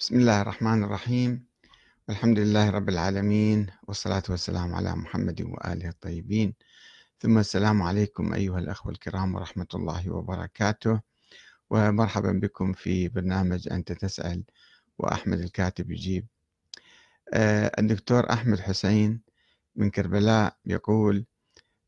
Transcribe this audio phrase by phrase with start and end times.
[0.00, 1.46] بسم الله الرحمن الرحيم.
[2.10, 6.54] الحمد لله رب العالمين والصلاة والسلام على محمد وآله الطيبين.
[7.20, 11.00] ثم السلام عليكم أيها الأخوة الكرام ورحمة الله وبركاته.
[11.70, 14.44] ومرحبا بكم في برنامج أنت تسأل
[14.98, 16.26] وأحمد الكاتب يجيب.
[17.34, 19.20] آه، الدكتور أحمد حسين
[19.76, 21.24] من كربلاء يقول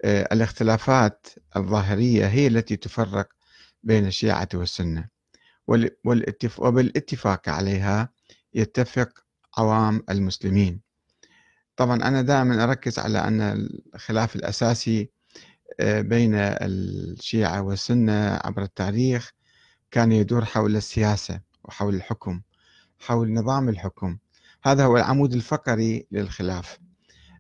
[0.05, 3.29] آه، الاختلافات الظاهرية هي التي تفرق
[3.83, 5.18] بين الشيعة والسنة.
[6.59, 8.09] وبالاتفاق عليها
[8.55, 9.09] يتفق
[9.57, 10.81] عوام المسلمين.
[11.77, 15.11] طبعا أنا دائما أركز على أن الخلاف الأساسي
[15.81, 19.33] آه، بين الشيعة والسنة عبر التاريخ
[19.91, 22.41] كان يدور حول السياسة وحول الحكم
[22.99, 24.19] حول نظام الحكم.
[24.63, 26.79] هذا هو العمود الفقري للخلاف.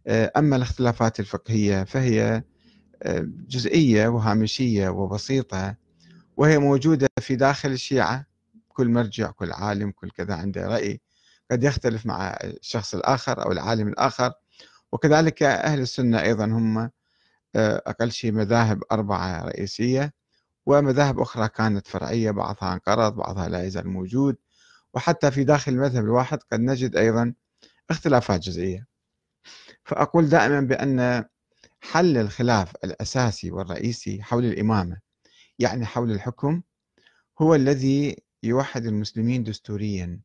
[0.07, 2.43] آه، أما الاختلافات الفقهية فهي
[3.03, 5.77] آه، جزئية وهامشية وبسيطة
[6.39, 8.27] وهي موجودة في داخل الشيعة.
[8.69, 11.01] كل مرجع كل عالم كل كذا عنده رأي
[11.51, 14.33] قد يختلف مع الشخص الآخر أو العالم الآخر.
[14.93, 16.79] وكذلك أهل السنة أيضا هم
[17.57, 20.15] آه، أقل شيء مذاهب أربعة رئيسية
[20.67, 24.37] ومذاهب أخرى كانت فرعية بعضها انقرض بعضها لا يزال موجود.
[24.95, 27.35] وحتى في داخل المذهب الواحد قد نجد أيضا
[27.91, 28.87] اختلافات جزئية.
[29.85, 31.25] فأقول دائما بأن
[31.81, 35.08] حل الخلاف الأساسي والرئيسي حول الإمامة
[35.59, 36.63] يعني حول الحكم
[37.43, 40.21] هو الذي يوحد المسلمين دستوريا.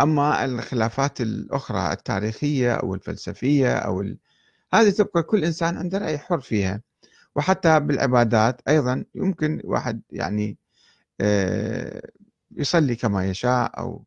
[0.00, 4.18] أما الخلافات الأخرى التاريخية أو الفلسفية أو ال...
[4.72, 6.82] هذه تبقى كل إنسان عنده رأي حر فيها.
[7.36, 10.58] وحتى بالعبادات أيضا يمكن واحد يعني
[11.20, 12.02] آه،
[12.56, 14.04] يصلي كما يشاء أو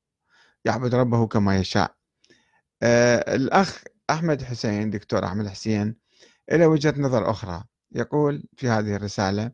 [0.66, 1.96] يعبد ربه كما يشاء.
[2.84, 5.96] آه، الأخ أحمد حسين دكتور أحمد حسين
[6.52, 7.64] إلى وجهة نظر أخرى.
[7.92, 9.52] يقول في هذه الرسالة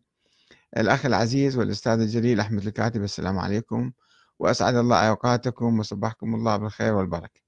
[0.78, 3.92] الأخ العزيز والأستاذ الجليل أحمد الكاتب السلام عليكم.
[4.40, 7.42] وأسعد الله أوقاتكم وصبحكم الله بالخير والبركة.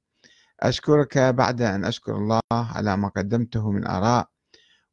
[0.60, 4.30] أشكرك بعد أن أشكر الله على ما قدمته من آراء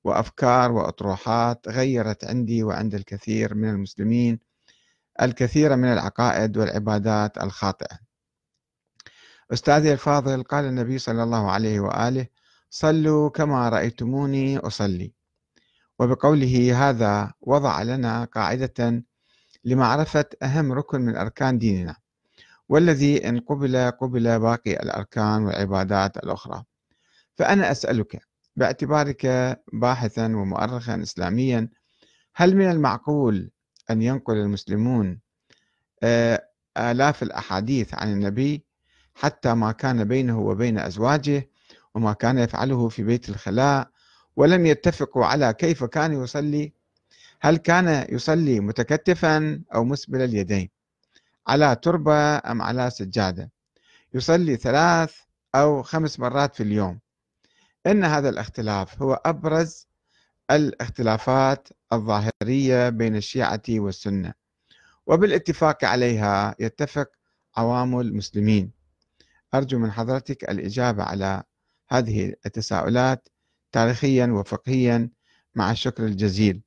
[0.05, 4.41] وأفكار وأطروحات غيرت عندي وعند الكثير من المسلمين
[5.23, 7.99] الكثير من العقائد والعبادات الخاطئة.
[9.53, 12.27] أستاذي الفاضل قال النبي صلى الله عليه وآله
[12.71, 15.16] صلوا كما رأيتموني أصلي.
[15.99, 19.05] وبقوله هذا وضع لنا قاعدة
[19.65, 21.97] لمعرفة أهم ركن من أركان ديننا
[22.69, 26.65] والذي إن قبل قبل باقي الأركان والعبادات الأخرى.
[27.35, 28.21] فأنا أسألك
[28.57, 29.27] باعتبارك
[29.73, 31.69] باحثا ومؤرخا إسلاميا
[32.35, 33.51] هل من المعقول
[33.91, 35.21] أن ينقل المسلمون
[36.03, 38.65] آه، آلاف الأحاديث عن النبي
[39.15, 41.51] حتى ما كان بينه وبين أزواجه
[41.95, 43.91] وما كان يفعله في بيت الخلاء
[44.37, 46.73] ولم يتفقوا على كيف كان يصلي
[47.41, 50.71] هل كان يصلي متكتفا أو مسبل اليدين
[51.47, 53.51] على تربة أم على سجادة؟
[54.15, 55.15] يصلي ثلاث
[55.55, 57.01] أو خمس مرات في اليوم.
[57.87, 59.87] إن هذا الاختلاف هو أبرز
[60.51, 64.33] الاختلافات الظاهرية بين الشيعة والسنة
[65.07, 67.11] وبالاتفاق عليها يتفق
[67.57, 68.71] عوام المسلمين.
[69.55, 71.43] أرجو من حضرتك الإجابة على
[71.89, 73.29] هذه التساؤلات.
[73.77, 75.11] تاريخيا وفقهيا
[75.55, 76.63] مع الشكر الجزيل.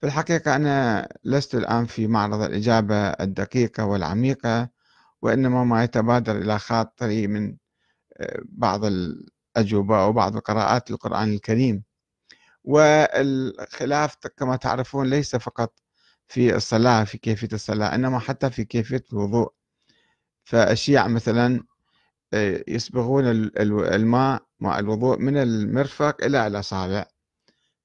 [0.00, 4.68] في الحقيقة أنا لست الآن في معرض الإجابة الدقيقة والعميقة
[5.22, 7.56] وإنما ما يتبادر إلى خاطري من
[8.16, 11.84] آه، بعض الأجوبة أو بعض القراءات للقرآن الكريم.
[12.64, 15.74] والخلاف كما تعرفون ليس فقط
[16.28, 19.52] في الصلاة في كيفية الصلاة إنما حتى في كيفية الوضوء.
[20.44, 21.64] فالشيعة مثلا
[22.34, 23.24] آه، يسبغون
[23.94, 27.06] الماء مع الوضوء من المرفق إلى الأصابع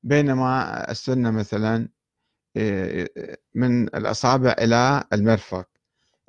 [0.03, 1.89] بينما السنة مثلا
[2.57, 3.07] آه،
[3.55, 5.69] من الأصابع إلى المرفق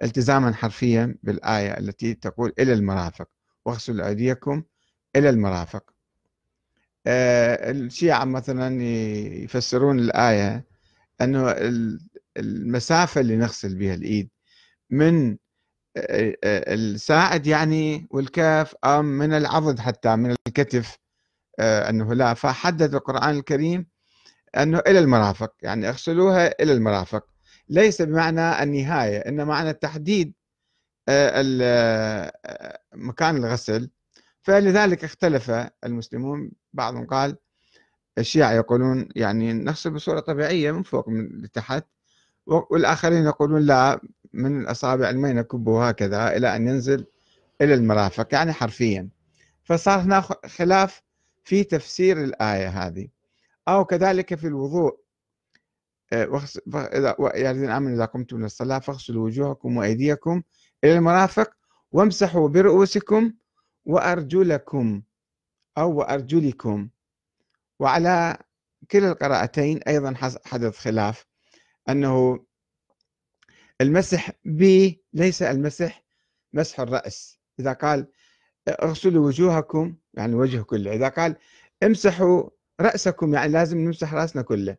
[0.03, 3.29] التزاما حرفيا بالآية التي تقول إلى المرافق.
[3.65, 4.63] واغسلوا أيديكم
[5.17, 5.91] إلى المرافق.
[7.07, 8.83] آه، الشيعة مثلا
[9.45, 10.65] يفسرون الآية
[11.21, 11.55] أنه
[12.37, 14.31] المسافة اللي نغسل بها الإيد
[14.91, 15.37] من
[16.69, 20.99] الساعد يعني والكاف أم من العضد حتى من الكتف
[21.61, 22.35] أنه لا.
[22.35, 23.87] فحدد القرآن الكريم
[24.57, 27.25] أنه إلى المرافق يعني اغسلوها إلى المرافق.
[27.69, 30.35] ليس بمعنى النهاية إنما معنى تحديد
[32.95, 33.91] مكان الغسل.
[34.43, 35.53] فلذلك اختلف
[35.85, 37.37] المسلمون بعضهم قال
[38.19, 41.85] الشيعة يقولون يعني نغسل بصورة طبيعية من فوق من لتحت
[42.47, 44.01] والآخرين يقولون لا.
[44.33, 47.07] من الأصابع الماء نكبه هكذا إلى أن ينزل
[47.61, 49.09] إلى المرافق يعني حرفيا.
[49.65, 51.03] فصار هناك خلاف
[51.45, 53.09] في تفسير الآية هذه.
[53.69, 54.99] أو كذلك في الوضوء.
[56.13, 56.45] آه،
[57.35, 60.43] يا الذين آمنوا إذا قمتم إلى الصلاة فاغسلوا وجوهكم وأيديكم
[60.85, 61.51] إلى المرافق
[61.93, 63.33] وامسحوا برؤوسكم
[63.85, 65.03] وأرجلكم
[65.79, 66.89] أو وأرجلكم.
[67.79, 68.39] وعلى
[68.91, 70.15] كلا القراءتين أيضا
[70.45, 71.27] حدث خلاف.
[71.89, 72.45] أنه
[73.81, 76.05] المسح ب ليس المسح
[76.53, 77.39] مسح الرأس.
[77.61, 78.07] إذا قال
[78.69, 80.93] اغسلوا وجوهكم يعني الوجه كله.
[80.95, 81.37] إذا قال
[81.83, 84.77] امسحوا رأسكم يعني لازم نمسح رأسنا كله.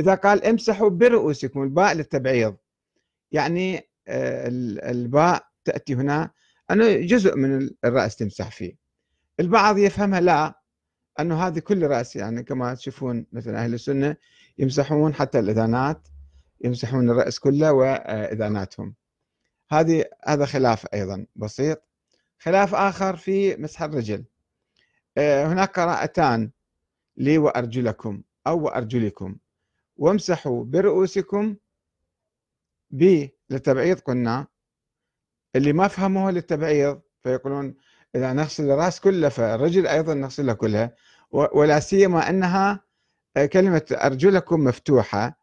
[0.00, 2.56] إذا قال امسحوا برؤوسكم الباء للتبعيض.
[3.32, 4.48] يعني آه،
[4.90, 6.30] الباء تأتي هنا.
[6.70, 8.76] أنه جزء من الرأس تمسح فيه.
[9.40, 10.62] البعض يفهمها لا
[11.20, 14.16] أنه هذه كل رأس يعني كما تشوفون مثلا أهل السنة
[14.58, 16.08] يمسحون حتى الإذانات.
[16.64, 18.94] يمسحون الرأس كله وإذاناتهم
[19.72, 21.82] هذه هذا خلاف أيضا بسيط.
[22.38, 24.24] خلاف آخر في مسح الرجل.
[25.18, 26.50] آه، هناك قراءتان
[27.16, 29.36] لي وأرجلكم أو وأرجلكم.
[29.96, 31.56] وامسحوا برؤوسكم
[32.90, 34.46] ب للتبعيض قلنا.
[35.56, 37.74] اللي ما فهموه للتبعيض فيقولون
[38.14, 40.94] إذا نغسل الرأس كله فالرجل أيضا نغسلها كلها
[41.30, 42.84] ولا سيما أنها
[43.36, 45.41] آه، كلمة أرجلكم مفتوحة.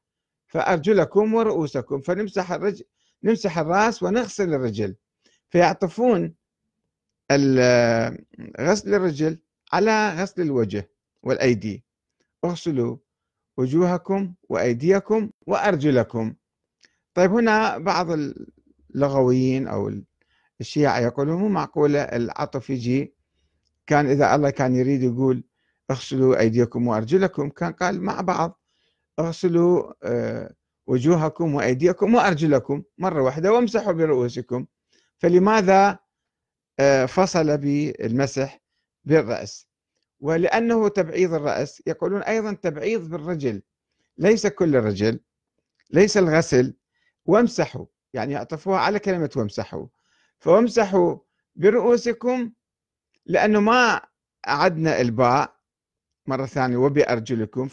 [0.50, 2.86] فأرجلكم ورؤوسكم فنمسح الرجل
[3.24, 4.96] نمسح الرأس ونغسل الرجل.
[5.50, 6.36] فيعطفون
[8.60, 9.40] غسل الرجل
[9.74, 10.90] على غسل الوجه
[11.24, 11.84] والأيدي.
[12.46, 12.98] اغسلوا
[13.58, 16.34] وجوهكم وأيديكم وأرجلكم
[17.14, 18.08] طيب هنا بعض
[18.96, 19.92] اللغويين أو
[20.62, 23.14] الشيعة يقولون مو معقولة العطف يجي.
[23.88, 25.44] كان إذا الله كان يريد يقول
[25.92, 28.59] اغسلوا أيديكم وأرجلكم كان قال مع بعض.
[29.20, 30.54] اغسلوا آه،
[30.88, 34.66] وجوهكم وأيديكم وأرجلكم مرة واحدة وامسحوا برؤوسكم.
[35.18, 36.00] فلماذا
[36.80, 38.60] آه، فصل بالمسح
[39.04, 39.68] بالرأس؟
[40.20, 43.62] ولأنه تبعيض الرأس يقولون أيضا تبعيض بالرجل.
[44.18, 45.20] ليس كل الرجل
[45.92, 46.74] ليس الغسل.
[47.26, 49.88] وامسحوا يعني يعطفوها على كلمة وامسحوا.
[50.40, 51.18] فامسحوا
[51.56, 52.52] برؤوسكم
[53.26, 54.02] لأنه ما
[54.46, 55.56] عدنا إلباء
[56.28, 57.68] مرة ثانية وبأرجلكم.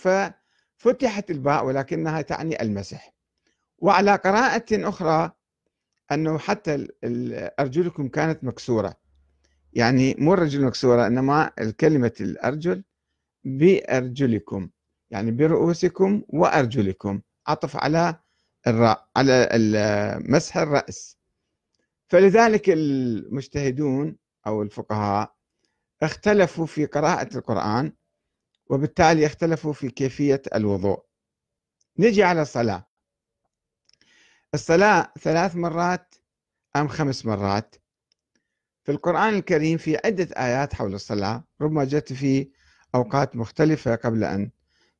[0.76, 3.14] ففتحت الباء ولكنها تعني المسح.
[3.78, 5.30] وعلى قراءة أخرى
[6.12, 6.88] أنه حتى
[7.60, 8.96] أرجلكم كانت مكسورة.
[9.72, 12.84] يعني مو الرجل مكسورة إنما الكلمة الأرجل
[13.44, 14.70] بأرجلكم.
[15.10, 17.20] يعني برؤوسكم وأرجلكم.
[17.46, 18.20] عطف على
[18.66, 19.48] الراء على
[20.28, 21.16] مسح الرأس.
[22.08, 25.34] فلذلك المجتهدون أو الفقهاء
[26.02, 27.92] اختلفوا في قراءة القرآن
[28.70, 31.04] وبالتالي اختلفوا في كيفية الوضوء.
[31.98, 32.86] نجي على الصلاة.
[34.54, 36.14] الصلاة ثلاث مرات
[36.76, 37.76] أم خمس مرات؟
[38.84, 42.50] في القرآن الكريم في عدة آيات حول الصلاة ربما جت في
[42.94, 44.50] أوقات مختلفة قبل أن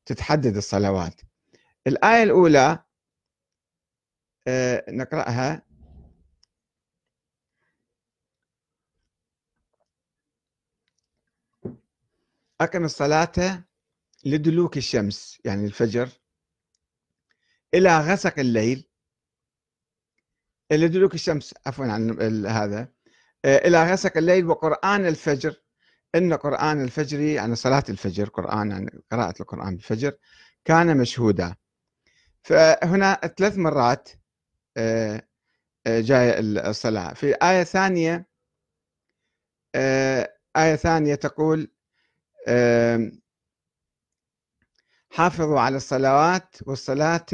[0.05, 1.21] تتحدد الصلوات.
[1.87, 2.83] الآية الأولى
[4.47, 5.66] آه، نقرأها.
[12.61, 13.63] أقم الصلاة
[14.25, 16.09] لدلوك الشمس يعني الفجر
[17.73, 18.89] إلى غسق الليل
[20.71, 22.87] لدلوك الشمس عفوا عن هذا
[23.45, 25.55] آه، إلى غسق الليل وقرآن الفجر.
[26.15, 30.17] إن قرآن الفجر يعني صلاة الفجر قرآن يعني قراءة القرآن بالفجر
[30.65, 31.55] كان مشهودا.
[32.43, 34.09] فهنا ثلاث مرات
[34.77, 35.27] آه،
[35.87, 37.13] آه، جاية الصلاة.
[37.13, 38.27] في آية ثانية
[40.57, 41.71] آية ثانية تقول
[45.09, 47.25] حافظوا على الصلوات والصلاة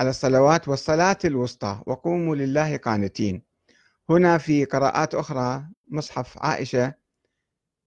[0.00, 3.42] على الصلوات والصلاة الوسطى وقوموا لله قانتين.
[4.10, 6.94] هنا في قراءات أخرى مصحف عائشة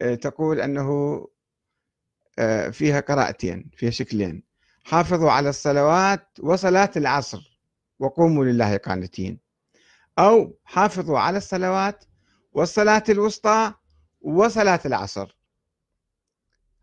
[0.02, 1.28] آه، تقول أنه
[2.40, 4.44] آه، فيها قراءتين فيها شكلين.
[4.84, 7.60] حافظوا على الصلوات وصلاة العصر
[8.00, 9.40] وقوموا لله قانتين.
[10.20, 12.06] أو حافظوا على الصلوات
[12.54, 13.74] والصلاة الوسطى
[14.22, 15.36] وصلاة العصر.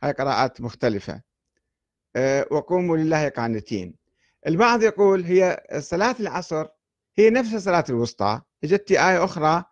[0.02, 1.22] هاي قراءات مختلفة.
[2.16, 3.94] آه، وقوموا لله قانتين.
[4.46, 6.66] البعض يقول هي صلاة العصر
[7.16, 8.40] هي نفس صلاة الوسطى.
[8.64, 9.64] اجت آية أخرى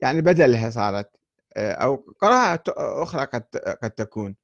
[0.00, 1.10] يعني بدلها صارت
[1.56, 2.62] آه، أو قراءة
[3.02, 3.44] أخرى قد
[3.82, 4.36] قد تكون.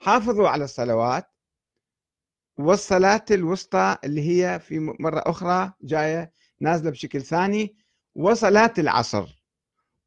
[0.00, 1.30] حافظوا على الصلوات
[2.58, 7.76] والصلاة الوسطى اللي هي في مرة أخرى جاية نازلة بشكل ثاني
[8.14, 9.42] وصلاة العصر.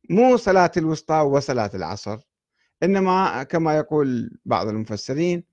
[0.10, 2.20] مو صلاة الوسطى وصلاة العصر.
[2.84, 5.44] إنما كما يقول بعض المفسرين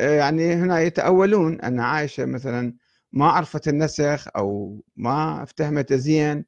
[0.00, 2.74] آه، يعني هنا يتأولون أن عائشة مثلا
[3.12, 6.44] ما عرفت النسخ أو ما افتهمت زين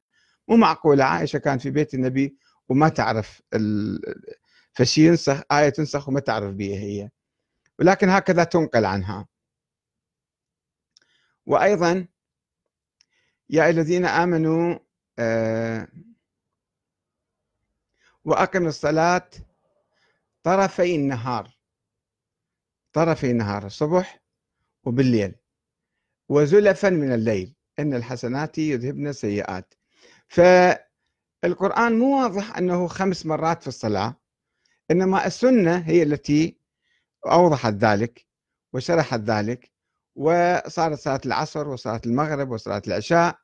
[0.49, 2.37] مو معقولة عائشة كانت في بيت النبي
[2.69, 4.01] وما تعرف ال...
[4.73, 7.11] فشي ينسخ آية تنسخ وما تعرف بها هي.
[7.79, 9.27] ولكن هكذا تنقل عنها.
[11.47, 12.07] وأيضا
[13.51, 14.79] يا الذين آمنوا
[15.19, 15.89] آه،
[18.25, 19.31] وأقم الصلاة
[20.43, 21.59] طرفي النهار
[22.93, 24.23] طرفي النهار الصبح
[24.85, 25.35] وبالليل
[26.29, 29.75] وزلفا من الليل إن الحسنات يذهبن السيئات.
[30.29, 34.17] فالقرآن مو واضح أنه خمس مرات في الصلاة
[34.91, 36.59] إنما السنة هي التي
[37.27, 38.27] أوضحت ذلك
[38.73, 39.73] وشرحت ذلك
[40.15, 43.39] وصارت صلاة العصر وصلاة المغرب وصلاة العشاء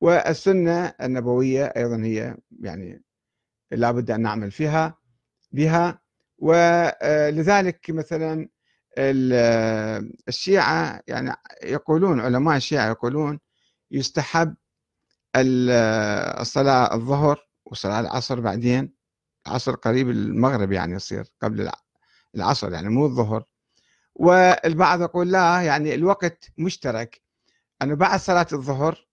[0.00, 3.02] والسنة النبوية أيضا هي يعني
[3.70, 4.98] لابد أن نعمل فيها
[5.52, 6.00] بها.
[6.38, 8.48] ولذلك مثلا
[10.28, 13.40] الشيعة يعني يقولون علماء الشيعة يقولون
[13.90, 14.54] يستحب
[15.36, 18.92] الصلاة الظهر وصلاة العصر بعدين
[19.46, 21.70] العصر قريب المغرب يعني يصير قبل
[22.34, 23.44] العصر يعني مو الظهر.
[24.14, 27.22] والبعض يقول لا يعني الوقت مشترك.
[27.82, 29.06] أنه بعد صلاة الظهر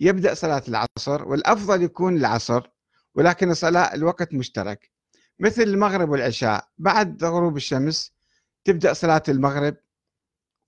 [0.00, 2.66] يبدأ صلاة العصر والأفضل يكون العصر
[3.14, 4.93] ولكن الصلاة الوقت مشترك.
[5.40, 6.68] مثل المغرب والعشاء.
[6.78, 8.12] بعد غروب الشمس
[8.64, 9.76] تبدأ صلاة المغرب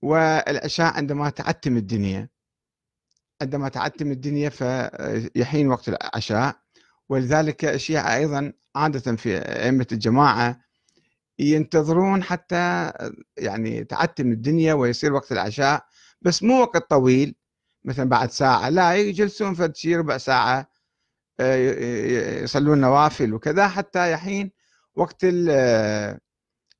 [0.01, 2.29] والعشاء عندما تعتم الدنيا.
[3.41, 6.55] عندما تعتم الدنيا فيحين وقت العشاء.
[7.09, 10.61] ولذلك الشيعة أيضا عادة في أئمة الجماعة
[11.39, 12.91] ينتظرون حتى
[13.37, 15.85] يعني تعتم الدنيا ويصير وقت العشاء
[16.21, 17.35] بس مو وقت طويل.
[17.85, 20.71] مثلا بعد ساعة لا يجلسون فد ربع ساعة
[21.39, 21.55] آه،
[22.43, 24.51] يصلون نوافل وكذا حتى يحين
[24.97, 25.25] وقت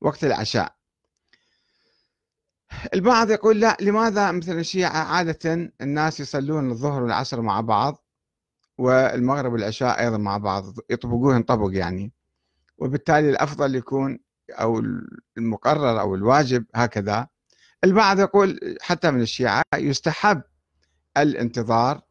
[0.02, 0.76] وقت العشاء.
[2.94, 8.04] البعض يقول لا لماذا مثلا الشيعة عادة الناس يصلون الظهر والعصر مع بعض
[8.78, 12.12] والمغرب والعشاء أيضا مع بعض يطبقوهن طبق يعني
[12.78, 14.20] وبالتالي الأفضل يكون
[14.50, 14.82] أو
[15.38, 17.28] المقرر أو الواجب هكذا.
[17.84, 20.42] البعض يقول حتى من الشيعة يستحب
[21.18, 22.02] الانتظار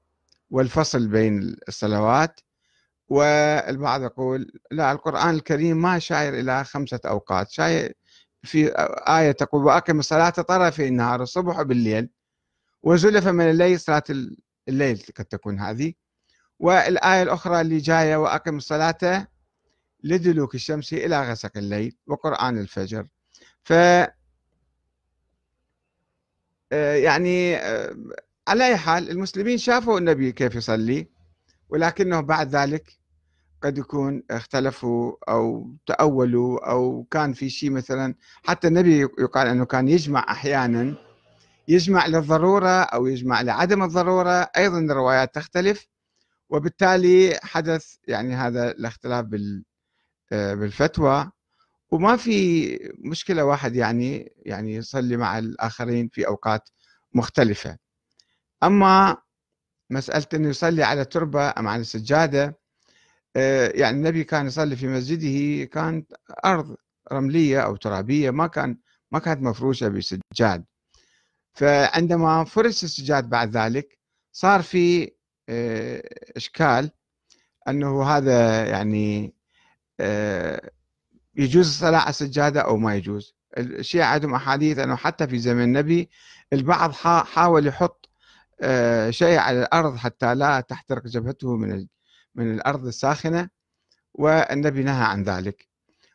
[0.50, 2.40] والفصل بين الصلوات
[3.08, 7.92] والبعض يقول لا القرآن الكريم ما شاير إلى خمسة أوقات شاير
[8.42, 8.72] في
[9.08, 12.10] آية تقول وأقم الصلاة طرفي النهار الصبح وبالليل
[12.82, 14.02] وزلف من الليل صلاة
[14.68, 15.94] الليل قد تكون هذه.
[16.58, 19.28] والآية الأخرى اللي جاية وأقم الصلاة
[20.04, 23.08] لدلوك الشمس إلى غسق الليل وقرآن الفجر.
[23.64, 23.72] ف
[26.72, 27.96] آه، يعني آه،
[28.48, 31.15] على أي حال المسلمين شافوا النبي كيف يصلي.
[31.68, 32.99] ولكنه بعد ذلك
[33.62, 38.14] قد يكون اختلفوا أو تأولوا أو كان في شيء مثلا.
[38.44, 40.94] حتى النبي يقال أنه كان يجمع أحيانا
[41.68, 44.50] يجمع للضرورة أو يجمع لعدم الضرورة.
[44.56, 45.87] أيضا الروايات تختلف
[46.50, 49.26] وبالتالي حدث يعني هذا الاختلاف
[50.32, 51.30] آه، بالفتوى.
[51.90, 56.68] وما في مشكلة واحد يعني يعني يصلي مع الآخرين في أوقات
[57.14, 57.78] مختلفة.
[58.62, 59.16] أما
[59.90, 62.58] مسألة أنه يصلي على تربة أم على سجادة.
[63.36, 66.12] آه، يعني النبي كان يصلي في مسجده كانت
[66.44, 66.76] أرض
[67.12, 68.78] رملية أو ترابية ما كان
[69.12, 70.64] ما كانت مفروشة بسجاد.
[71.54, 73.98] فعندما فرش السجاد بعد ذلك
[74.32, 75.12] صار في
[75.48, 76.02] آه،
[76.36, 76.90] إشكال
[77.68, 79.34] أنه هذا يعني
[80.00, 80.70] آه،
[81.36, 83.36] يجوز الصلاة على السجادة أو ما يجوز.
[83.58, 86.10] الشيعة عندهم أحاديث أنه حتى في زمن النبي
[86.52, 86.92] البعض
[87.24, 88.05] حاول يحط
[89.10, 91.86] شيء على الأرض حتى لا تحترق جبهته من
[92.34, 93.48] من الأرض الساخنة
[94.14, 95.68] والنبي نهى عن ذلك.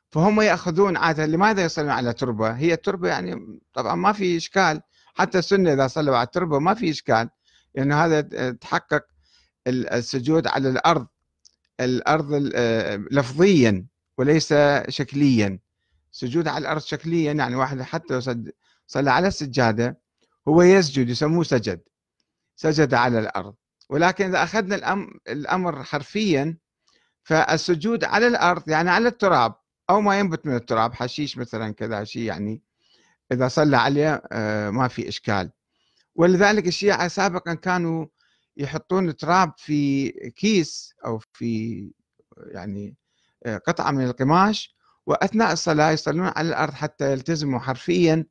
[0.10, 4.82] فهم يأخذون عادة لماذا يصلون على تربة؟ هي التربة يعني طبعا ما في إشكال.
[5.14, 7.30] حتى السنة إذا صلوا على التربة ما في إشكال
[7.76, 8.22] لأن هذا
[8.52, 9.06] تحقق
[9.68, 11.08] السجود على الأرض
[11.80, 12.34] الأرض
[13.12, 13.86] لفظيا
[14.18, 14.54] وليس
[14.90, 15.60] شكليا.
[16.12, 18.22] سجود على الأرض شكليا يعني واحد حتى
[18.88, 20.00] صلى على السجادة
[20.48, 21.82] هو يسجد يسموه سجد.
[22.62, 23.56] سجد على الأرض.
[23.90, 26.58] ولكن إذا أخذنا الأمر حرفيا
[27.24, 29.56] فالسجود على الأرض يعني على التراب
[29.90, 32.62] أو ما ينبت من التراب حشيش مثلا كذا شيء يعني
[33.32, 35.52] إذا صلى عليه آه، ما في إشكال.
[36.16, 38.06] ولذلك الشيعة سابقا كانوا
[38.58, 41.92] يحطون تراب في كيس أو في
[42.38, 42.96] يعني
[43.46, 44.76] آه، قطعة من القماش
[45.06, 48.26] وأثناء الصلاة يصلون على الأرض حتى يلتزموا حرفيا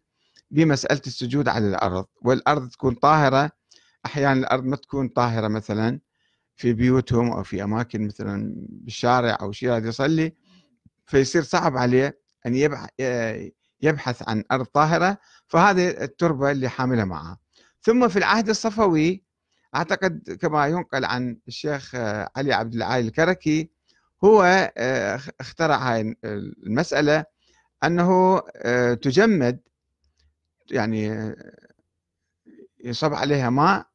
[0.50, 2.06] بمسألة السجود على الأرض.
[2.22, 3.59] والأرض تكون طاهرة
[4.06, 6.00] أحيانا الأرض ما تكون طاهرة مثلا
[6.56, 10.34] في بيوتهم أو في أماكن مثلا بالشارع أو شيء يصلي
[11.06, 12.54] فيصير صعب عليه أن
[13.80, 17.38] يبحث عن أرض طاهرة فهذه التربة اللي حاملها معها
[17.82, 19.24] ثم في العهد الصفوي
[19.74, 21.94] أعتقد كما ينقل عن الشيخ
[22.36, 23.70] علي عبد العالي الكركي
[24.24, 24.42] هو
[24.76, 27.24] آه، اخترع هاي المسألة
[27.84, 29.60] أنه آه، تجمد
[30.70, 31.34] يعني
[32.84, 33.89] يصب عليها ماء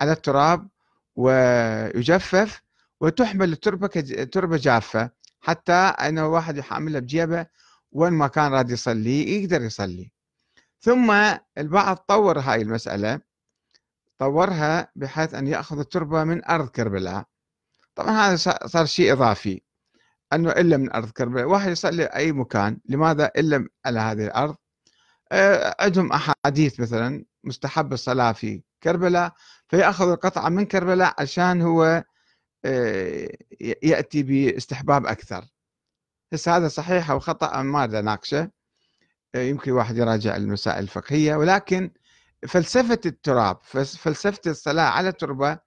[0.00, 0.68] على التراب
[1.16, 2.62] ويجفف
[3.00, 3.86] وتحمل التربة
[4.32, 7.46] تربة جافة حتى أنه واحد يحملها بجيبه
[7.92, 10.12] وين ما كان راد يصلي يقدر يصلي.
[10.80, 13.20] ثم البعض طور هاي المسألة
[14.18, 17.24] طورها بحيث أن يأخذ التربة من أرض كربلاء.
[17.94, 18.36] طبعا هذا
[18.66, 19.62] صار شيء إضافي
[20.32, 21.46] أنه إلا من أرض كربلاء.
[21.46, 24.56] واحد يصلي أي مكان لماذا إلا على هذه الأرض؟
[25.32, 29.32] آه، عندهم أحاديث مثلا مستحب الصلاة في كربلاء
[29.68, 32.04] فيأخذ القطعة من كربلاء عشان هو
[32.64, 33.28] آه،
[33.82, 35.44] يأتي باستحباب أكثر.
[36.32, 38.50] هسه هذا صحيح أو خطأ ما ناقشه؟
[39.34, 41.90] آه، يمكن واحد يراجع المسائل الفقهية ولكن
[42.48, 45.58] فلسفة التراب فلسفة الصلاة على التربة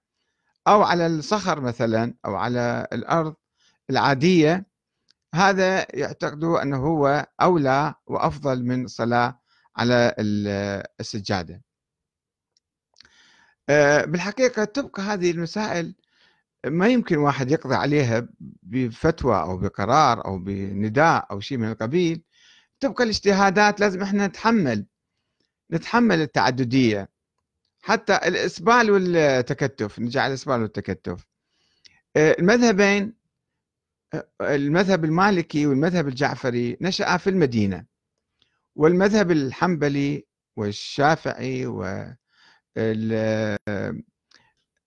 [0.68, 3.34] أو على الصخر مثلا أو على الأرض
[3.90, 4.66] العادية
[5.34, 9.41] هذا يعتقدوا أنه هو أولى وأفضل من الصلاة
[9.76, 10.14] على
[11.00, 11.62] السجادة.
[13.68, 15.94] آه، بالحقيقة تبقى هذه المسائل
[16.66, 18.28] ما يمكن واحد يقضي عليها
[18.62, 22.22] بفتوى أو بقرار أو بنداء أو شيء من القبيل.
[22.80, 24.86] تبقى الاجتهادات لازم إحنا نتحمل
[25.72, 27.08] نتحمل التعددية.
[27.82, 31.26] حتى الإسبال والتكتف نجي على الإسبال والتكتف.
[32.16, 33.14] آه، المذهبين
[34.14, 37.91] آه، المذهب المالكي والمذهب الجعفري نشأ في المدينة.
[38.76, 40.26] والمذهب الحنبلي
[40.56, 41.66] والشافعي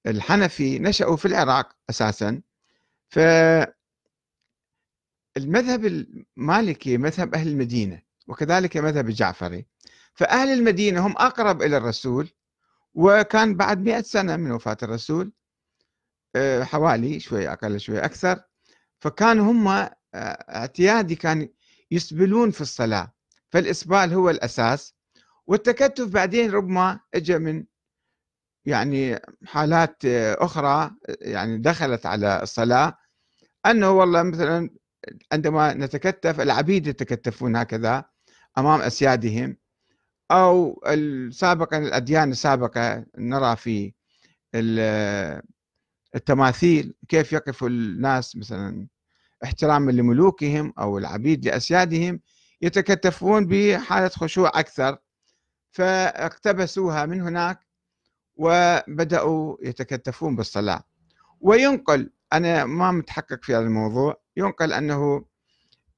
[0.06, 2.42] والحنفي نشأوا في العراق أساسا.
[3.10, 3.20] ف
[5.38, 9.66] المذهب المالكي مذهب أهل المدينة وكذلك مذهب الجعفري
[10.14, 12.30] فأهل المدينة هم أقرب إلى الرسول
[12.94, 15.34] وكان بعد مئة سنة من وفاة الرسول
[16.36, 18.42] آه، حوالي شوي أقل شوي أكثر.
[19.00, 21.50] فكانوا هم آه، اعتيادي كان
[21.92, 23.14] يسبلون في الصلاة.
[23.56, 24.96] فالإسبال هو الأساس
[25.48, 27.66] والتكتف بعدين ربما اجى من
[28.66, 32.98] يعني حالات أخرى يعني دخلت على الصلاة
[33.66, 34.70] أنه والله مثلا
[35.32, 38.06] عندما نتكتف العبيد يتكتفون هكذا
[38.58, 39.58] أمام أسيادهم
[40.32, 40.84] أو
[41.32, 43.94] سابقا الأديان السابقة نرى في
[46.16, 48.88] التماثيل كيف يقف الناس مثلا
[49.44, 52.20] احتراما لملوكهم أو العبيد لأسيادهم.
[52.66, 54.98] يتكتفون بحالة خشوع أكثر
[55.72, 57.60] فاقتبسوها من هناك
[58.36, 60.84] وبدأوا يتكتفون بالصلاة.
[61.42, 65.26] وينقل أنا ما متحقق في هذا الموضوع ينقل أنه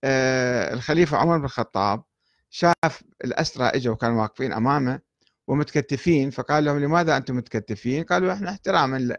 [0.03, 2.03] آه، الخليفة عمر بن الخطاب
[2.49, 4.99] شاف الأسرى إجوا وكانوا واقفين أمامه
[5.47, 9.17] ومتكتفين فقال لهم لماذا أنتم متكتفين؟ قالوا إحنا احتراما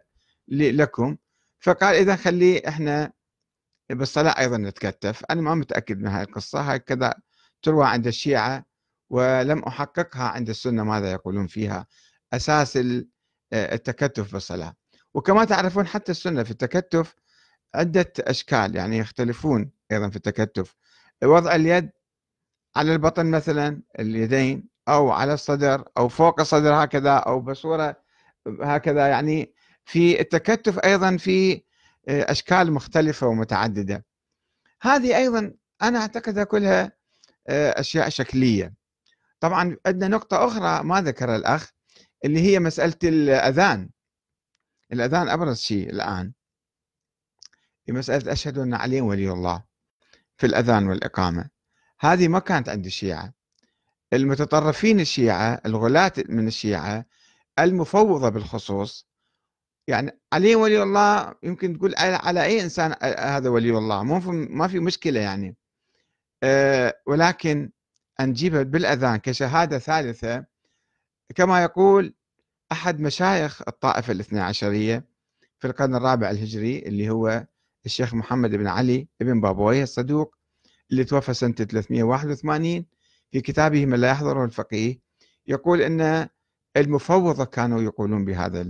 [0.48, 1.16] لكم.
[1.60, 3.12] فقال إذا خلي إحنا
[3.90, 7.14] بالصلاة أيضا نتكتف أنا ما متأكد من هذه القصة هاي كذا
[7.62, 8.64] تروى عند الشيعة
[9.10, 11.86] ولم أحققها عند السنة ماذا يقولون فيها؟
[12.32, 14.74] أساس آه، التكتف بالصلاة.
[15.14, 17.14] وكما تعرفون حتى السنة في التكتف
[17.74, 20.76] عدة أشكال يعني يختلفون أيضا في التكتف.
[21.24, 21.90] وضع اليد
[22.76, 27.96] على البطن مثلا اليدين أو على الصدر أو فوق الصدر هكذا أو بصورة
[28.62, 31.62] هكذا يعني في التكتف أيضا في
[32.08, 34.04] آه، أشكال مختلفة ومتعددة.
[34.82, 36.97] هذه أيضا أنا أعتقدها كلها
[37.48, 38.74] آه، أشياء شكلية.
[39.40, 41.72] طبعا عندنا نقطة أخرى ما ذكرها الأخ
[42.24, 43.90] اللي هي مسألة الأذان.
[44.92, 46.32] الأذان أبرز شيء الآن.
[47.86, 49.64] في مسألة أشهد أن علي ولي الله
[50.36, 51.50] في الأذان والإقامة.
[52.00, 53.34] هذه ما كانت عند الشيعة.
[54.12, 57.04] المتطرفين الشيعة الغلاة من الشيعة
[57.58, 59.08] المفوضة بالخصوص.
[59.88, 64.02] يعني علي ولي الله يمكن تقول على أي إنسان هذا ولي الله.
[64.02, 65.56] مو ما في مشكلة يعني.
[67.06, 67.70] ولكن
[68.20, 70.44] أن نجيبها بالأذان كشهادة ثالثة
[71.34, 72.14] كما يقول
[72.72, 75.04] أحد مشايخ الطائفة الاثنى عشرية
[75.58, 77.46] في القرن الرابع الهجري اللي هو
[77.86, 80.34] الشيخ محمد بن علي بن بابويه الصدوق
[80.90, 82.84] اللي توفى سنة 381
[83.32, 84.98] في كتابه من لا يحضره الفقيه
[85.46, 86.28] يقول أن
[86.76, 88.66] المفوضة كانوا يقولون بهذا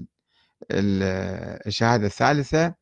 [1.66, 2.74] الشهادة الثالثة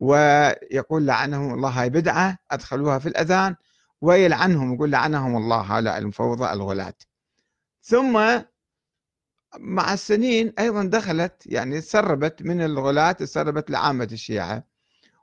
[0.00, 3.56] ويقول لعنهم الله هاي بدعة أدخلوها في الأذان
[4.00, 6.94] ويلعنهم يقول لعنهم الله هؤلاء المفوضة الغلاة.
[7.82, 8.42] ثم
[9.58, 14.64] مع السنين أيضا دخلت يعني تسربت من الغلاة تسربت لعامة الشيعة.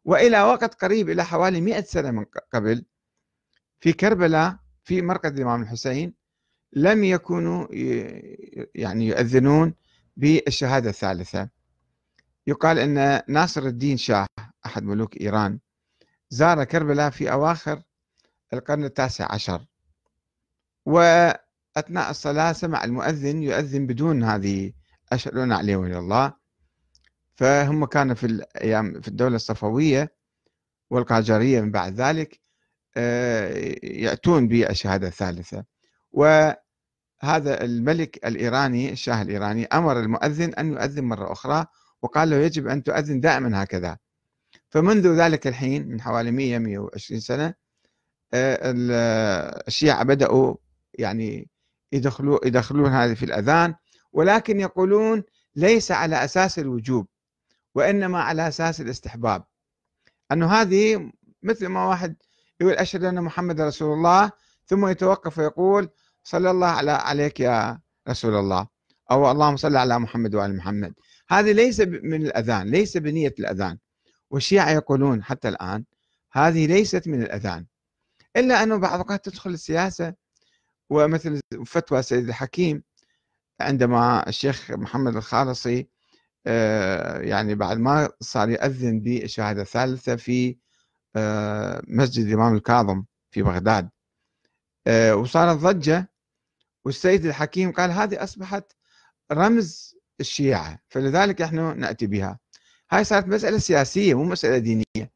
[0.06, 2.86] وإلى وقت قريب إلى حوالي مئة سنة من قبل
[3.80, 6.14] في كربلاء في مرقد الإمام الحسين
[6.74, 7.68] لم يكونوا
[8.76, 9.74] يعني يؤذنون
[10.18, 11.50] بالشهادة الثالثة.
[12.48, 14.28] يقال أن ناصر الدين شاه
[14.66, 15.60] أحد ملوك إيران
[16.30, 17.82] زار كربلاء في أواخر
[18.54, 19.66] القرن التاسع عشر.
[20.86, 24.74] وأثناء الصلاة سمع المؤذن يؤذن بدون هذه
[25.12, 26.34] أشهد أن علي ولي الله.
[27.36, 30.16] فهم كانوا في الأيام في الدولة الصفوية
[30.90, 32.40] والقاجرية من بعد ذلك
[32.98, 35.66] آه، يأتون بالشهادة الثالثة.
[36.12, 36.58] وهذا
[37.64, 41.66] الملك الإيراني الشاه الإيراني أمر المؤذن أن يؤذن مرة أخرى
[42.02, 43.98] وقال له يجب أن تؤذن دائما هكذا.
[44.70, 47.54] فمنذ ذلك الحين من حوالي 100 120 سنة
[48.34, 50.56] الشيعة بدأوا
[50.94, 51.50] يعني
[51.92, 53.76] يدخلون يدخلون هذه في الأذان
[54.12, 55.24] ولكن يقولون
[55.56, 57.08] ليس على أساس الوجوب
[57.76, 59.44] وإنما على أساس الاستحباب.
[60.32, 61.12] أنه هذه
[61.44, 62.16] مثل ما واحد
[62.62, 64.32] يقول أشهد أن محمد رسول الله
[64.66, 65.90] ثم يتوقف ويقول
[66.24, 68.68] صلى الله على عليك يا رسول الله.
[69.12, 70.94] أو اللهم صل على محمد وآل محمد.
[71.30, 73.78] هذه ليس من الأذان ليس بنية الأذان.
[74.30, 75.86] والشيعة يقولون حتى الآن
[76.32, 77.66] هذه ليست من الأذان.
[78.38, 80.14] إلا أنه بعض الأوقات تدخل السياسة
[80.90, 82.84] ومثل فتوى سيد الحكيم
[83.62, 85.88] عندما الشيخ محمد الخالصي
[86.48, 90.58] آه، يعني بعد ما صار يأذن بالشهادة الثالثة في
[91.16, 93.90] آه، مسجد الإمام الكاظم في بغداد
[94.88, 96.12] آه، وصارت ضجة
[96.86, 98.74] والسيد الحكيم قال هذه أصبحت
[99.32, 102.40] رمز الشيعة فلذلك إحنا نأتي بها.
[102.92, 105.12] هاي صارت مسألة سياسية مو مسألة دينية.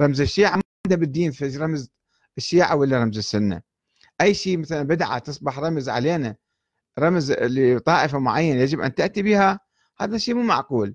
[0.00, 1.90] رمز الشيعة ما عندها بالدين في رمز
[2.38, 3.62] الشيعة ولا رمز السنة؟
[4.20, 6.36] أي شيء مثلا بدعة تصبح رمز علينا
[6.98, 9.60] رمز لطائفة معينة يجب أن تأتي بها
[10.00, 10.94] هذا شيء مو معقول.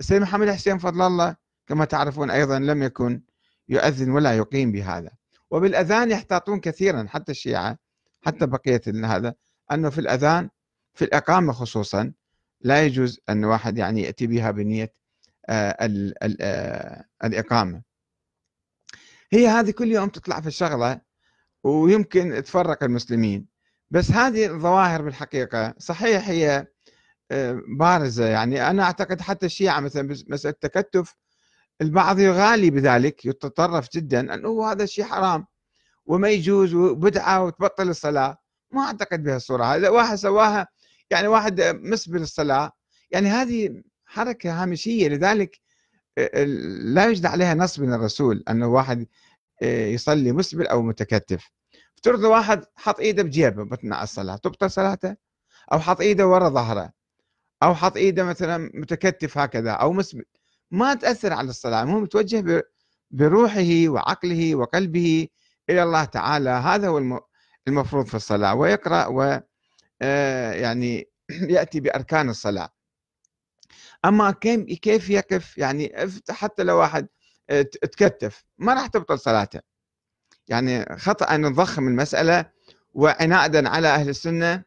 [0.00, 3.22] السيد محمد حسين فضل الله كما تعرفون أيضا لم يكن
[3.68, 5.10] يؤذن ولا يقيم بهذا.
[5.50, 7.78] وبالأذان يحتاطون كثيرا حتى الشيعة
[8.22, 9.34] حتى بقية هذا
[9.72, 10.50] أنه في الأذان
[10.94, 12.12] في الإقامة خصوصا
[12.60, 14.92] لا يجوز أن واحد يعني يأتي بها بنية
[15.48, 15.76] آه،
[16.40, 17.82] آه، الإقامة.
[19.32, 21.00] هي هذه كل يوم تطلع في الشغلة
[21.64, 23.46] ويمكن تفرق المسلمين.
[23.90, 26.66] بس هذه الظواهر بالحقيقة صحيح هي
[27.30, 28.26] آه، بارزة.
[28.26, 31.14] يعني أنا أعتقد حتى الشيعة مثلا مسألة التكتف
[31.80, 35.46] البعض يغالي بذلك يتطرف جدا أنه هذا الشيء حرام
[36.06, 38.38] وما يجوز وبدعة وتبطل الصلاة.
[38.70, 40.68] ما أعتقد بهالصورة هذا واحد سواها
[41.10, 42.72] يعني واحد مسبل الصلاة
[43.10, 45.08] يعني هذه حركة هامشية.
[45.08, 45.60] لذلك
[46.94, 49.06] لا يوجد عليها نص من الرسول أنه واحد
[49.62, 51.50] آه، يصلي مسبل أو متكتف.
[51.96, 55.16] افترض واحد حط إيده بجيبه بثناء الصلاة تبطل صلاته؟
[55.72, 56.92] أو حط إيده ورا ظهره؟
[57.62, 60.24] أو حط إيده مثلا متكتف هكذا أو مسبل؟
[60.70, 62.62] ما تأثر على الصلاة هو متوجه
[63.10, 65.28] بروحه وعقله وقلبه
[65.70, 66.50] إلى الله تعالى.
[66.50, 67.20] هذا هو
[67.68, 68.54] المفروض في الصلاة.
[68.54, 69.40] ويقرأ و
[70.02, 71.08] آه، يعني
[71.56, 72.28] يأتي بأركان
[74.04, 74.30] الصلاة أما
[74.82, 75.92] كيف يقف يعني
[76.30, 77.08] حتى لو واحد
[77.50, 79.60] آه، تكتف ما راح تبطل صلاته.
[80.48, 82.50] يعني خطأ أن نضخم المسألة
[82.94, 84.64] وعنادا على أهل السنة.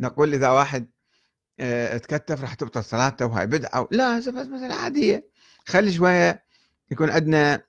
[0.00, 0.90] نقول إذا واحد
[1.60, 5.28] آه، تكتف راح تبطل صلاته وهاي بدعة لا بس مسألة عادية.
[5.66, 6.44] خلي شوية
[6.90, 7.62] يكون عندنا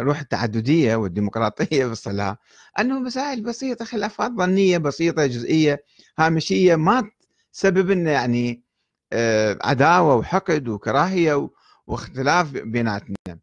[0.00, 2.38] روح التعددية والديمقراطية في الصلاة
[2.78, 5.84] أنه مسائل بسيطة خلافات ظنية بسيطة جزئية
[6.18, 7.10] هامشية ما
[7.52, 8.64] تسبب لنا يعني
[9.12, 11.50] آه، عداوة وحقد وكراهية
[11.86, 13.38] واختلاف بيناتنا.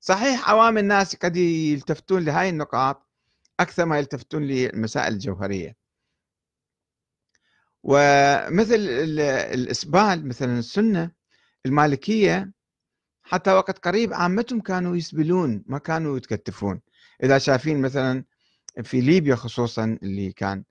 [0.00, 3.02] صحيح عوام الناس قد يلتفتون لهذه النقاط
[3.60, 5.76] أكثر ما يلتفتون للمسائل الجوهرية.
[7.82, 8.74] ومثل
[9.54, 11.10] الإسبال مثلا السنة
[11.66, 12.52] المالكية
[13.24, 16.80] حتى وقت قريب عامتهم كانوا يسبلون ما كانوا يتكتفون.
[17.22, 18.24] إذا شايفين مثلا
[18.82, 20.64] في ليبيا خصوصا اللي كان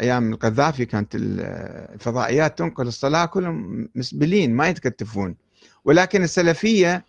[0.00, 5.36] أيام القذافي كانت الفضائيات تنقل الصلاة كلهم مسبلين ما يتكتفون.
[5.84, 7.04] ولكن السلفية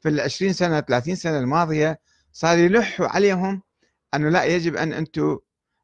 [0.00, 2.00] في العشرين سنة 30 سنة الماضية
[2.32, 3.62] صار يلحوا عليهم
[4.14, 5.38] أنه لا يجب أن أنتم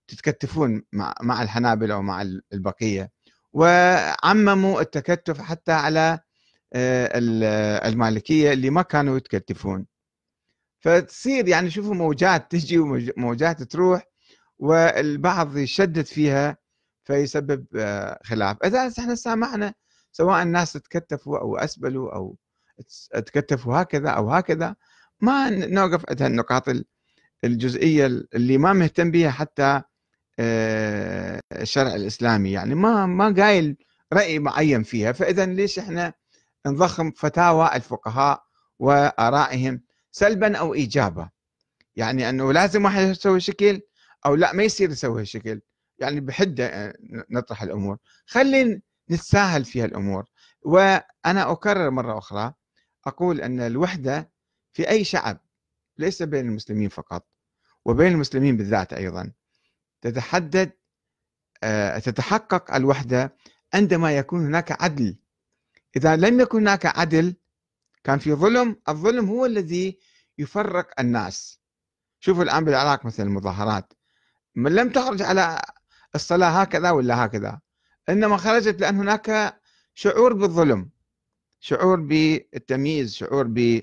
[0.08, 3.10] تتكتفون مع مع الحنابلة ومع البقية.
[3.52, 6.20] وعمموا التكتف حتى على
[6.74, 9.86] المالكية اللي ما كانوا يتكتفون
[10.84, 14.02] فتصير يعني شوفوا موجات تجي وموجات تروح
[14.58, 16.56] والبعض يشدد فيها
[17.04, 18.56] فيسبب آه، خلاف.
[18.64, 19.74] إذا إحنا سامحنا
[20.12, 22.36] سواء الناس تكتفوا أو أسبلوا أو
[23.12, 24.76] تكتفوا هكذا أو هكذا
[25.20, 26.64] ما نوقف عند النقاط
[27.44, 29.82] الجزئية اللي ما مهتم بها حتى
[30.38, 32.52] آه، الشرع الإسلامي.
[32.52, 33.76] يعني ما ما قايل
[34.12, 35.12] رأي معين فيها.
[35.12, 36.14] فإذا ليش إحنا
[36.66, 38.42] نضخم فتاوى الفقهاء
[38.78, 41.30] وآرائهم سلبا أو ايجابا.
[41.96, 43.80] يعني أنه لازم واحد يسوي شكل
[44.26, 45.60] أو لا ما يصير نسوي هالشكل
[45.98, 46.94] يعني بحده آه،
[47.30, 47.98] نطرح الأمور.
[48.26, 50.24] خلي نتساهل في الأمور
[50.62, 52.54] وأنا أكرر مرة أخرى
[53.06, 54.30] أقول أن الوحدة
[54.72, 55.40] في أي شعب
[55.98, 57.26] ليس بين المسلمين فقط
[57.84, 59.32] وبين المسلمين بالذات أيضا
[60.00, 60.72] تتحدد
[61.62, 63.36] آه، تتحقق الوحدة
[63.74, 65.16] عندما يكون هناك عدل
[65.96, 67.34] إذا لم يكن هناك عدل
[68.04, 69.98] كان في ظلم الظلم هو الذي
[70.38, 71.60] يفرق الناس.
[72.20, 73.92] شوفوا الآن بالعراق مثل المظاهرات.
[74.54, 75.62] من لم تخرج على
[76.14, 77.60] الصلاة هكذا ولا هكذا؟
[78.08, 79.60] إنما خرجت لأن هناك
[79.94, 80.90] شعور بالظلم
[81.60, 83.80] شعور بالتمييز شعور ب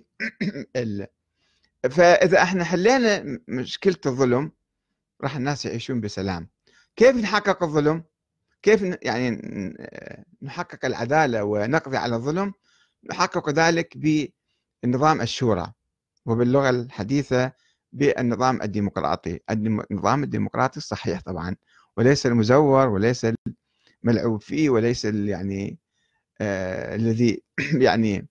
[1.91, 4.52] فإذا إحنا حلينا مشكلة الظلم
[5.21, 6.50] راح الناس يعيشون بسلام.
[6.95, 8.04] كيف نحقق الظلم؟
[8.62, 9.30] كيف يعني
[10.41, 12.54] نحقق العدالة ونقضي على الظلم؟
[13.12, 13.97] نحقق ذلك
[14.84, 15.74] بنظام الشورى
[16.26, 17.52] وباللغة الحديثة
[17.93, 19.39] بالنظام الديمقراطي.
[19.50, 21.56] النظام الديمقراطي الصحيح طبعا
[21.97, 23.28] وليس المزور وليس
[24.04, 25.80] الملعوب فيه وليس يعني
[26.41, 27.43] آه الذي
[27.88, 28.28] يعني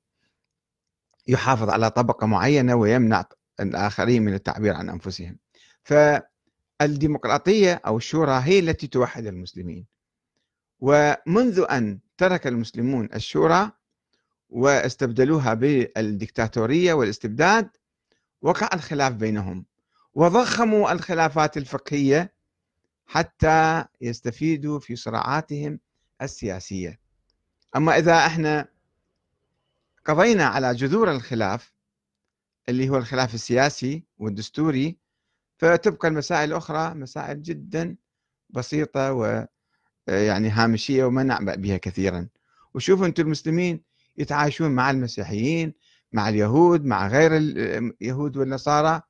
[1.29, 3.25] يحافظ على طبقة معينة ويمنع
[3.61, 5.39] الآخرين من التعبير عن أنفسهم.
[5.85, 9.87] فالديمقراطية أو الشورى هي التي توحد المسلمين.
[10.81, 13.71] ومنذ أن ترك المسلمون الشورى
[14.51, 17.71] واستبدلوها بالدكتاتورية والاستبداد
[18.43, 19.65] وقع الخلاف بينهم
[20.15, 22.33] وضخموا الخلافات الفقهية
[23.07, 25.81] حتى يستفيدوا في صراعاتهم
[26.23, 27.01] السياسية.
[27.77, 28.69] أما إذا إحنا
[30.05, 31.75] قضينا على جذور الخلاف
[32.69, 34.97] اللي هو الخلاف السياسي والدستوري
[35.59, 37.97] فتبقى المسائل الأخرى مسائل جدا
[38.51, 39.13] بسيطة
[40.11, 42.29] ويعني هامشية وما نعبأ بها كثيرا.
[42.75, 43.81] وشوفوا أنتم المسلمين
[44.19, 45.75] يتعايشون مع المسيحيين
[46.13, 49.03] مع اليهود مع غير اليهود والنصارى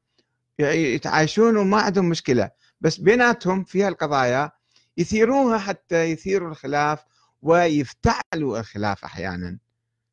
[0.59, 2.51] يتعايشون وما عندهم مشكلة.
[2.81, 4.51] بس بيناتهم في هالقضايا
[4.97, 7.05] يثيروها حتى يثيروا الخلاف
[7.43, 9.59] ويفتعلوا الخلاف أحيانا.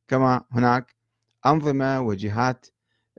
[0.07, 0.95] كما هناك
[1.45, 2.65] أنظمة وجهات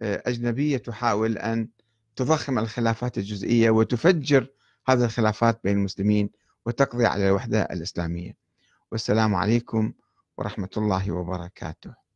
[0.01, 1.69] آه، أجنبية تحاول أن
[2.17, 4.47] تضخم الخلافات الجزئية وتفجر
[4.89, 6.31] هذه الخلافات بين المسلمين.
[6.69, 8.33] وتقضي على الوحدة الإسلامية.
[8.93, 9.93] والسلام عليكم
[10.39, 12.08] ورحمة الله وبركاته.